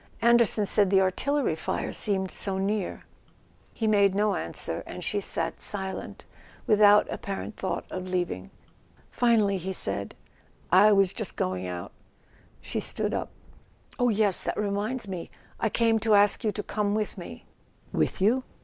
Anderson 0.23 0.65
said 0.65 0.89
the 0.89 0.99
artillery 0.99 1.55
fire 1.55 1.93
seemed 1.93 2.31
so 2.31 2.57
near." 2.57 3.03
He 3.71 3.85
made 3.85 4.15
no 4.15 4.33
answer, 4.33 4.81
and 4.87 5.03
she 5.03 5.21
sat 5.21 5.61
silent, 5.61 6.25
without 6.65 7.07
ap¬ 7.09 7.21
parent 7.21 7.55
thought 7.55 7.85
of 7.91 8.09
leaving. 8.09 8.49
Finally 9.11 9.57
he 9.57 9.73
said: 9.73 10.15
"I 10.71 10.91
was 10.91 11.13
just 11.13 11.35
going 11.35 11.67
out" 11.67 11.91
She 12.61 12.79
stood 12.79 13.13
up. 13.13 13.29
"Oh, 13.99 14.09
yes—that 14.09 14.57
reminds 14.57 15.07
me. 15.07 15.29
I 15.59 15.69
came 15.69 15.99
to 15.99 16.15
ask 16.15 16.43
you 16.43 16.51
to 16.51 16.63
come 16.63 16.95
with 16.95 17.15
me." 17.15 17.45
"With 17.93 18.19
you 18.19 18.43